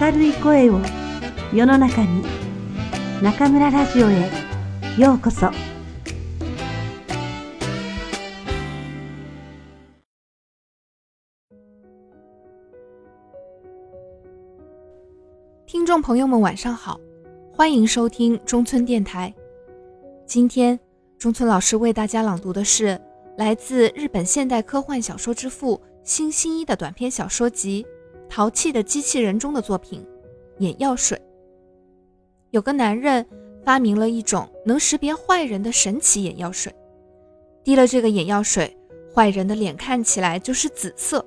[0.00, 0.80] 明るい声を
[1.52, 2.24] 世の中に
[3.22, 4.30] 中村ラジオへ
[4.98, 5.50] ようこそ
[15.66, 16.98] 听众朋友们，晚上好，
[17.52, 19.32] 欢迎收听中村电台。
[20.26, 20.78] 今天，
[21.18, 23.00] 中村老师为大家朗读的是
[23.36, 27.84] 来自日本现代科幻小说之父新新一的短篇小说集《
[28.30, 30.00] 淘气的机器人》中的作品《
[30.58, 31.16] 眼药水》。
[32.50, 33.26] 有个男人
[33.64, 36.74] 发明了一种能识别坏人的神奇眼药水，
[37.64, 38.76] 滴了这个眼药水，
[39.14, 41.24] 坏人的脸看起来就是紫色。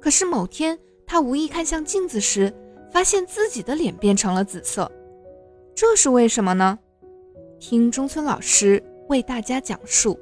[0.00, 2.52] 可是某天，他无意看向镜子时，
[2.90, 4.90] 发现自己的脸变成了紫色，
[5.74, 6.78] 这是为什么呢？
[7.60, 10.16] 听中村老师为大家讲述。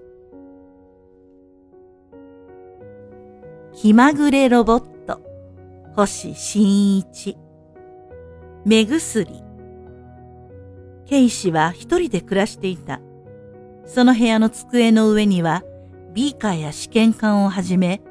[3.74, 4.99] 気まぐれロボット、
[5.93, 7.37] 星新一。
[8.63, 9.43] 目薬。
[11.05, 13.01] ケイシは一人で暮らしていた。
[13.85, 15.63] その部屋の机の上には、
[16.13, 18.01] ビーカーや試験管をはじめ、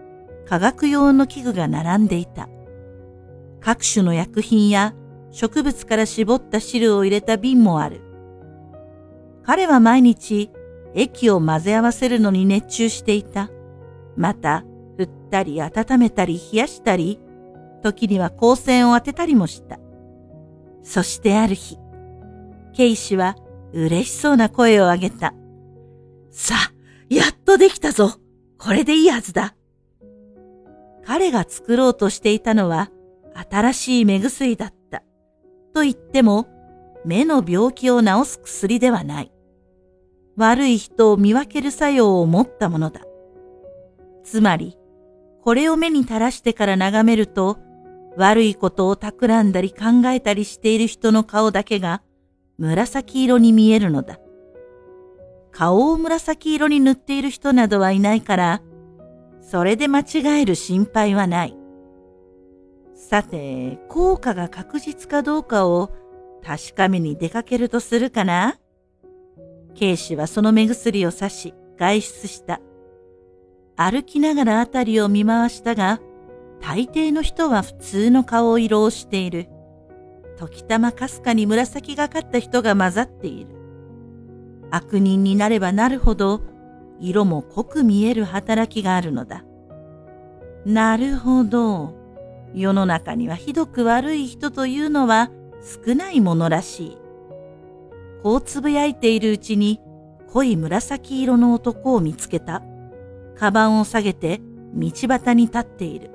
[0.46, 2.50] 科学用の器具が並んでいた。
[3.60, 4.94] 各種の薬品や
[5.30, 8.02] 植物から絞った汁を入れた瓶もある。
[9.42, 10.50] 彼は毎日
[10.94, 13.48] 液を混ぜ合わせるのに熱中していた。
[14.16, 14.64] また、
[14.98, 17.18] 振ったり温めたり冷やしたり、
[17.80, 19.78] 時には光線を当てたりもした。
[20.82, 21.78] そしてある日、
[22.72, 23.36] ケイシは
[23.72, 25.34] 嬉しそうな声を上げた。
[26.30, 26.72] さあ、
[27.08, 28.14] やっとできたぞ
[28.58, 29.56] これでいいはずだ
[31.04, 32.90] 彼が作ろうとしていたのは
[33.50, 35.02] 新しい目薬だった。
[35.74, 36.48] と言っても、
[37.04, 39.32] 目の病気を治す薬ではない。
[40.36, 43.00] 悪い人を見分ける作用を持ったものだ。
[44.24, 44.76] つまり、
[45.42, 47.58] これを目に垂らしてから眺めると、
[48.16, 52.02] 悪いことを企んだり考えたりしている人の顔だけが
[52.58, 54.18] 紫色に見えるのだ。
[55.52, 58.62] 顔を紫色に塗っている人などはいないから、
[59.40, 61.56] それで間違える心配はない。
[62.94, 65.90] さて、効果が確実かどうかを
[66.44, 68.58] 確かめに出かけるとするかな？
[69.74, 72.60] 警視はその目薬を刺し外出した。
[73.76, 76.00] 歩きながらあたりを見回したが、
[76.60, 79.48] 大抵の人は普通の顔色をしている。
[80.38, 83.50] 時たまかすかに紫がかった人が混ざっている。
[84.70, 86.42] 悪人になればなるほど、
[87.00, 89.44] 色も濃く見える働きがあるのだ。
[90.64, 91.94] なるほど。
[92.54, 95.30] 世の中にはひどく悪い人というのは
[95.86, 96.98] 少ないものらしい。
[98.22, 99.80] こうつぶやいているうちに
[100.32, 102.62] 濃い紫色の男を見つけた。
[103.36, 104.40] カバンを下げて
[104.74, 106.10] 道端に立っている。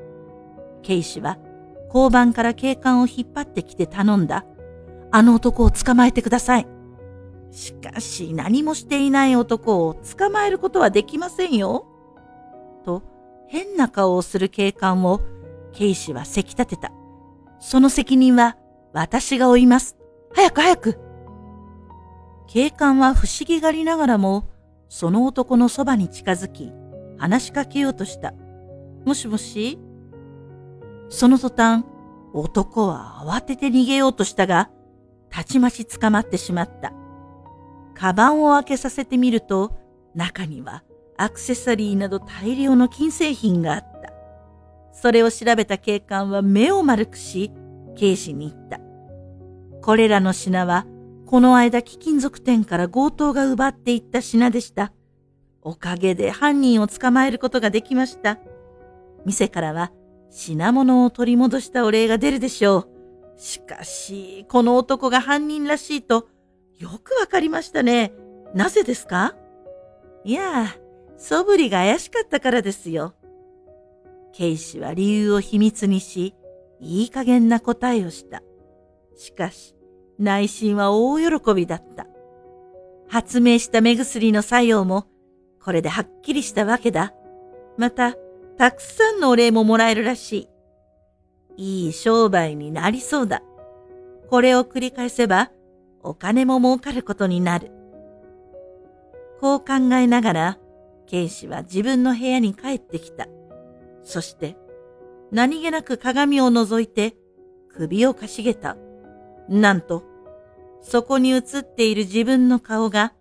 [0.85, 1.39] 警視は
[1.87, 4.45] 交番から警官を引っ張ってきて頼んだ。
[5.11, 6.67] あの男を捕まえてください。
[7.51, 11.87] しかし何もしていない男を捕まえることはできませんよ。
[12.83, 13.01] と
[13.47, 15.21] 変な顔をする警官を
[15.71, 16.91] 警視はせき立てた。
[17.59, 18.57] その責任は
[18.93, 19.97] 私が負います。
[20.33, 20.99] 早く早く。
[22.47, 24.47] 警官は不思議がりながらも
[24.89, 26.71] その男のそばに近づき
[27.17, 28.33] 話しかけようとした。
[29.05, 29.79] もしもし？
[31.09, 31.83] その途端、
[32.33, 34.69] 男は慌てて逃げようとしたが、
[35.29, 36.93] たちまち捕まってしまった。
[37.93, 39.77] カバンを開けさせてみると、
[40.13, 40.83] 中には
[41.17, 44.13] アクセサリーなど大量の金製品があった。
[44.91, 47.51] それを調べた警官は目を丸くし、
[47.95, 48.79] 警視に言った。
[49.81, 50.85] これらの品は、
[51.25, 54.93] この間貴金属店から強盗が奪っていった品でした。
[55.61, 58.37] おかげで犯人を捕まえることができました。
[59.25, 59.91] 店からは
[60.29, 62.89] 品物を取り戻したお礼が出るでしょう。
[63.37, 66.27] しかし、この男が犯人らしいと
[66.77, 68.13] よくわかりましたね。
[68.53, 69.35] なぜですか？
[70.23, 70.67] いや、
[71.17, 73.13] 素振りが怪しかったからですよ。
[74.33, 76.35] ケイシは理由を秘密にし、
[76.79, 78.41] いい加減な答えをした。
[79.15, 79.75] しかし、
[80.19, 82.07] 内心は大喜びだった。
[83.07, 85.07] 発明した目薬の作用も
[85.63, 87.13] これではっきりしたわけだ。
[87.77, 88.15] また、
[88.57, 90.49] たくさんのお礼ももらえるらし
[91.57, 91.85] い。
[91.85, 93.43] いい商売になりそうだ。
[94.29, 95.51] これを繰り返せば、
[96.01, 97.71] お金も儲かることになる。
[99.41, 100.57] こう考えながら、
[101.05, 103.27] ケイシは自分の部屋に帰ってきた。
[104.03, 104.55] そして、
[105.31, 107.15] 何気なく鏡を覗いて、
[107.69, 108.77] 首をかしげた。
[109.49, 110.03] なんと、
[110.81, 113.13] そこに映っている自分の顔が、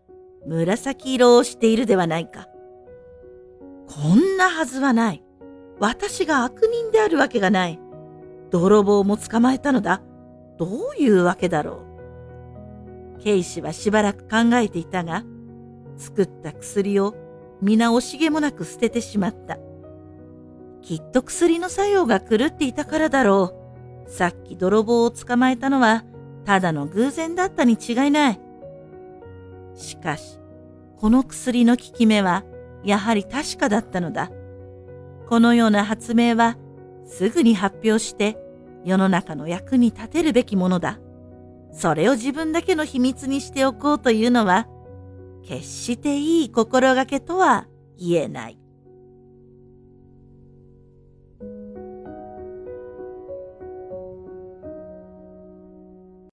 [0.46, 2.46] 紫色をしているではないか。
[3.88, 5.23] こんなはずはない。
[5.80, 7.80] 私が悪人であるわけがない。
[8.50, 10.02] 泥棒も捕まえたのだ。
[10.58, 10.66] ど
[10.98, 11.82] ういうわけだろ
[13.18, 13.22] う。
[13.22, 15.24] ケイシはしばらく考えていたが、
[15.96, 17.14] 作った薬を
[17.60, 19.58] 皆惜しげもなく捨ててしまった。
[20.82, 23.54] きっと薬の作用が狂っていたからだろ
[24.06, 24.10] う。
[24.10, 26.04] さっき泥棒を捕まえたのは
[26.44, 28.40] ただの偶然だったに違いない。
[29.74, 30.38] しかし、
[30.98, 32.44] この薬の効き目は
[32.84, 34.30] やはり確かだったのだ。
[35.28, 36.56] このような発明は
[37.06, 38.36] すぐに発表して
[38.84, 40.98] 世の中の役に立てるべきものだ。
[41.72, 44.68] それを自分だけの秘密にしておこうというのは
[45.42, 47.66] 決していい心がけとは
[47.98, 48.63] 言えない。